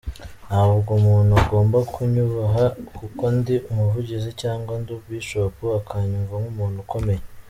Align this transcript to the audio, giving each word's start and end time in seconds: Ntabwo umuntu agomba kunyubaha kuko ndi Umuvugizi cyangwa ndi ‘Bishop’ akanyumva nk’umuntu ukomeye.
Ntabwo 0.47 0.89
umuntu 0.99 1.31
agomba 1.43 1.77
kunyubaha 1.93 2.63
kuko 2.97 3.23
ndi 3.37 3.55
Umuvugizi 3.69 4.29
cyangwa 4.41 4.73
ndi 4.81 4.93
‘Bishop’ 5.07 5.55
akanyumva 5.79 6.35
nk’umuntu 6.41 6.77
ukomeye. 6.85 7.21